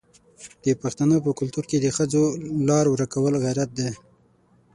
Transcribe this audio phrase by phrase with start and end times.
[0.63, 2.23] د پښتنو په کلتور کې د ښځو
[2.67, 3.89] لار ورکول غیرت دی.